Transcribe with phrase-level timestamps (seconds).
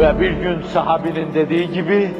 [0.00, 2.10] Ve bir gün sahabinin dediği gibi,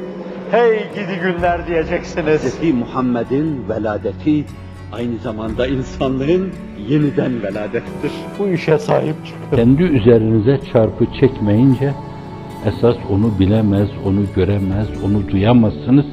[0.51, 2.61] hey gidi günler diyeceksiniz.
[2.61, 2.75] Hz.
[2.75, 4.45] Muhammed'in veladeti
[4.93, 6.53] aynı zamanda insanlığın
[6.89, 8.13] yeniden veladettir.
[8.39, 9.57] Bu işe sahip çıkın.
[9.57, 11.93] Kendi üzerinize çarpı çekmeyince
[12.67, 16.07] esas onu bilemez, onu göremez, onu duyamazsınız.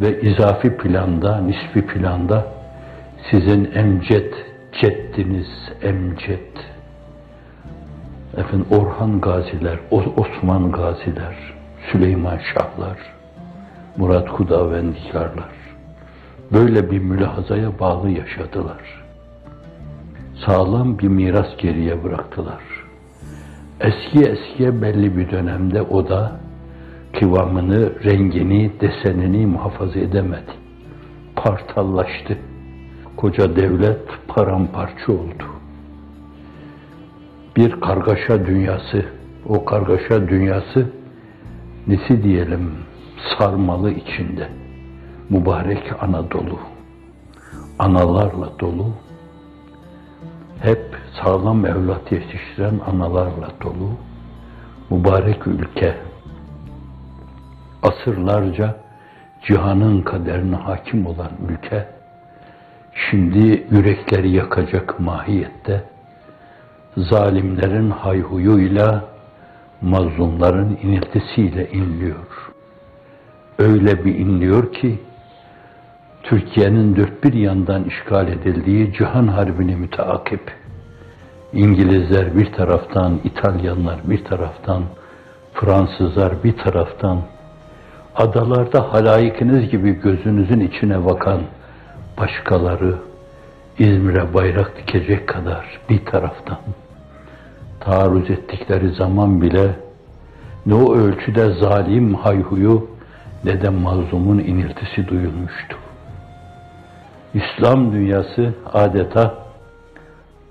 [0.00, 2.46] Ve izafi planda, nisfi planda
[3.30, 4.34] sizin emcet,
[4.80, 5.48] ceddiniz
[5.82, 6.69] emcet.
[8.40, 11.36] Efendim Orhan Gaziler, Osman Gaziler,
[11.92, 12.98] Süleyman Şahlar,
[13.96, 15.50] Murat Hudavendikarlar
[16.52, 19.02] böyle bir mülahazaya bağlı yaşadılar.
[20.46, 22.62] Sağlam bir miras geriye bıraktılar.
[23.80, 26.32] Eski eskiye belli bir dönemde o da
[27.18, 30.52] kıvamını, rengini, desenini muhafaza edemedi.
[31.36, 32.38] Partallaştı.
[33.16, 35.59] Koca devlet paramparça oldu.
[37.60, 39.04] Bir kargaşa dünyası,
[39.48, 40.90] o kargaşa dünyası
[41.86, 42.74] nesi diyelim
[43.38, 44.48] sarmalı içinde.
[45.30, 46.58] Mübarek Anadolu,
[47.78, 48.86] analarla dolu,
[50.62, 53.90] hep sağlam evlat yetiştiren analarla dolu,
[54.90, 55.96] mübarek ülke,
[57.82, 58.76] asırlarca
[59.46, 61.88] cihanın kaderine hakim olan ülke,
[63.10, 65.84] şimdi yürekleri yakacak mahiyette,
[66.96, 69.04] zalimlerin hayhuyuyla,
[69.80, 72.52] mazlumların iniltisiyle inliyor.
[73.58, 74.98] Öyle bir inliyor ki,
[76.22, 80.52] Türkiye'nin dört bir yandan işgal edildiği Cihan Harbi'ni müteakip,
[81.52, 84.82] İngilizler bir taraftan, İtalyanlar bir taraftan,
[85.54, 87.22] Fransızlar bir taraftan,
[88.16, 91.40] adalarda halayikiniz gibi gözünüzün içine bakan
[92.18, 93.09] başkaları
[93.78, 96.58] İzmir'e bayrak dikecek kadar bir taraftan
[97.80, 99.70] taarruz ettikleri zaman bile
[100.66, 102.90] ne o ölçüde zalim hayhuyu
[103.44, 105.76] ne de mazlumun iniltisi duyulmuştu.
[107.34, 109.34] İslam dünyası adeta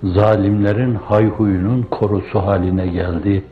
[0.04, 3.44] zalimlerin hayhuyunun korusu haline geldi.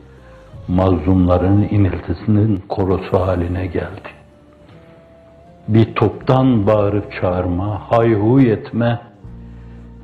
[0.68, 4.08] Mazlumların iniltisinin korusu haline geldi.
[5.68, 9.00] Bir toptan bağırıp çağırma, hayhuy etme,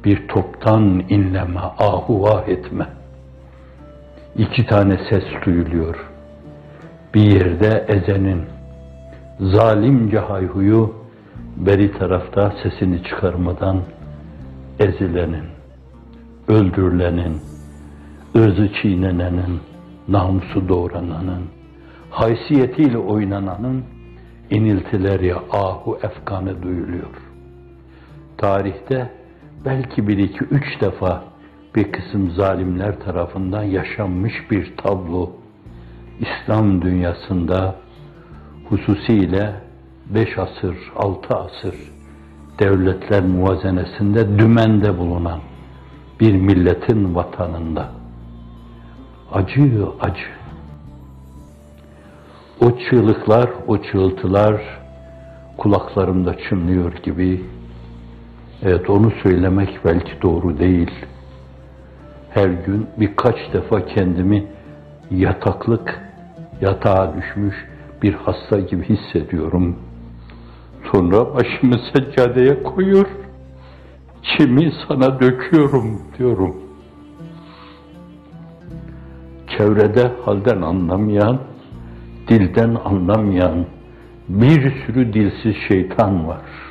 [0.04, 2.86] bir toptan inleme, ahuvah etme.
[4.38, 5.96] İki tane ses duyuluyor.
[7.14, 8.42] Bir yerde ezenin,
[9.40, 10.94] zalimce hayhuyu,
[11.56, 13.80] beri tarafta sesini çıkarmadan
[14.78, 15.44] ezilenin,
[16.48, 17.40] öldürülenin,
[18.36, 19.60] ırzı çiğnenenin,
[20.08, 21.42] namusu doğrananın,
[22.10, 23.84] haysiyetiyle oynananın
[24.50, 27.14] iniltileri, ahu efkanı duyuluyor.
[28.38, 29.10] Tarihte
[29.64, 31.24] belki bir iki üç defa
[31.74, 35.30] bir kısım zalimler tarafından yaşanmış bir tablo
[36.20, 37.74] İslam dünyasında
[38.68, 39.54] hususiyle
[40.14, 41.74] beş asır, altı asır
[42.58, 45.40] devletler muvazenesinde dümende bulunan
[46.20, 47.88] bir milletin vatanında
[49.32, 50.26] acı acı.
[52.60, 54.62] O çığlıklar, o çığıltılar
[55.56, 57.53] kulaklarımda çınlıyor gibi.
[58.62, 60.90] Evet onu söylemek belki doğru değil.
[62.30, 64.46] Her gün birkaç defa kendimi
[65.10, 66.00] yataklık,
[66.60, 67.54] yatağa düşmüş
[68.02, 69.76] bir hasta gibi hissediyorum.
[70.92, 73.06] Sonra başımı seccadeye koyuyor,
[74.22, 76.56] çimi sana döküyorum diyorum.
[79.58, 81.40] Çevrede halden anlamayan,
[82.28, 83.66] dilden anlamayan
[84.28, 86.63] bir sürü dilsiz şeytan var.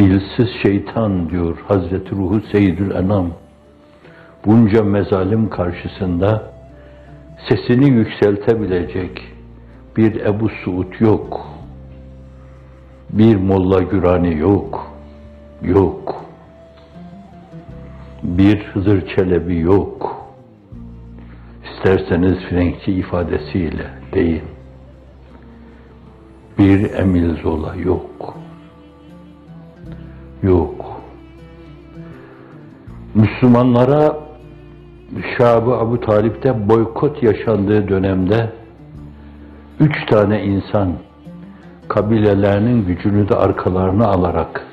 [0.00, 3.30] Dilsiz şeytan diyor Hazreti Ruhu Seyyidül Enam.
[4.46, 6.52] Bunca mezalim karşısında
[7.48, 9.22] sesini yükseltebilecek
[9.96, 11.46] bir Ebu Suud yok.
[13.10, 14.92] Bir Molla Gürani yok.
[15.62, 16.24] Yok.
[18.22, 20.26] Bir Hızır Çelebi yok.
[21.64, 24.42] İsterseniz Frenkçi ifadesiyle deyin.
[26.58, 28.40] Bir Emil Zola yok.
[30.42, 31.00] Yok.
[33.14, 34.16] Müslümanlara
[35.38, 38.52] Şahı Abu Talip'te boykot yaşandığı dönemde
[39.80, 40.92] üç tane insan
[41.88, 44.66] kabilelerinin gücünü de arkalarına alarak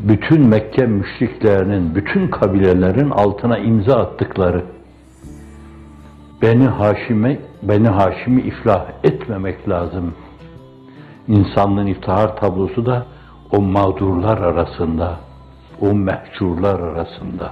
[0.00, 4.62] bütün Mekke müşriklerinin, bütün kabilelerin altına imza attıkları
[6.42, 10.14] Beni Haşim'e, Beni Haşim'i iflah etmemek lazım.
[11.28, 13.06] İnsanlığın iftihar tablosu da
[13.52, 15.16] o mağdurlar arasında,
[15.80, 17.50] o mehcurlar arasında.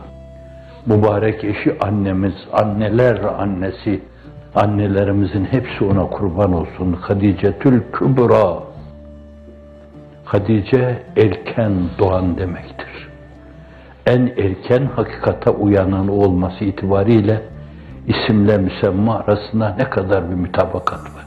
[0.86, 4.02] Mübarek eşi annemiz, anneler annesi
[4.54, 6.92] Annelerimizin hepsi ona kurban olsun.
[6.92, 8.62] Hadicetül Kübra.
[10.24, 13.08] Hadice erken doğan demektir.
[14.06, 17.42] En erken hakikate uyanan olması itibariyle
[18.06, 21.26] isimle müsemma arasında ne kadar bir mütabakat var.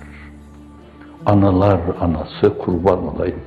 [1.26, 3.40] Analar anası kurban olayım.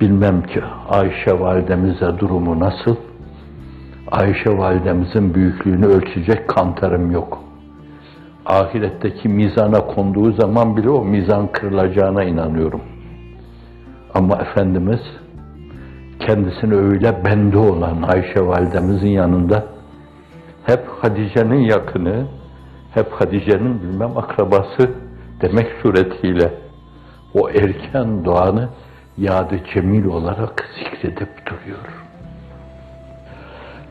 [0.00, 2.96] Bilmem ki Ayşe validemize durumu nasıl?
[4.10, 7.40] Ayşe validemizin büyüklüğünü ölçecek kantarım yok.
[8.46, 12.80] Ahiretteki mizana konduğu zaman bile o mizan kırılacağına inanıyorum.
[14.14, 15.00] Ama Efendimiz
[16.20, 19.64] kendisini öyle bende olan Ayşe validemizin yanında
[20.66, 22.26] hep Hadice'nin yakını,
[22.94, 24.90] hep Hadice'nin bilmem akrabası
[25.42, 26.54] demek suretiyle
[27.34, 28.68] o erken doğanı
[29.18, 32.06] yadı cemil olarak zikredip duruyor.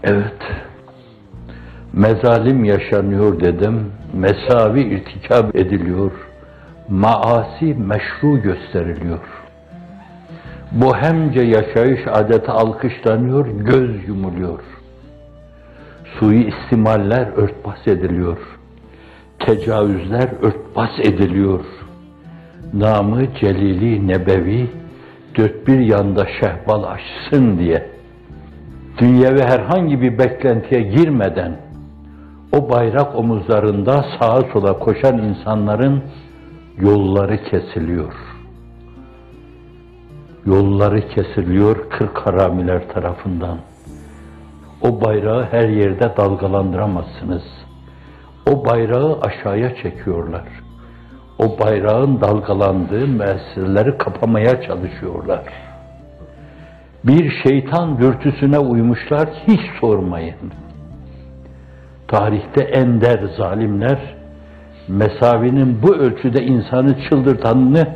[0.04, 0.42] Evet,
[1.94, 6.12] mezalim yaşanıyor dedim, mesavi irtikab ediliyor,
[6.90, 9.20] maasi meşru gösteriliyor.
[10.72, 14.60] Bu hemce yaşayış adeti alkışlanıyor, göz yumuluyor.
[16.20, 18.38] Sui istimaller örtbas ediliyor.
[19.40, 21.66] Tecavüzler örtbas ediliyor.
[22.74, 24.70] Namı Celili Nebevi
[25.38, 27.90] dört bir yanda şehbal açsın diye
[28.98, 31.58] dünyevi herhangi bir beklentiye girmeden
[32.52, 36.04] o bayrak omuzlarında sağa sola koşan insanların
[36.78, 38.14] yolları kesiliyor.
[40.46, 43.58] Yolları kesiliyor kırk haramiler tarafından.
[44.82, 47.44] O bayrağı her yerde dalgalandıramazsınız.
[48.52, 50.65] O bayrağı aşağıya çekiyorlar.
[51.40, 55.44] O bayrağın dalgalandığı meseleleri kapamaya çalışıyorlar.
[57.04, 60.54] Bir şeytan dürtüsüne uymuşlar hiç sormayın.
[62.08, 64.00] Tarihte ender zalimler
[64.88, 67.88] mesavinin bu ölçüde insanı çıldırtanını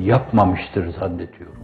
[0.00, 1.56] yapmamıştır zannediyorum.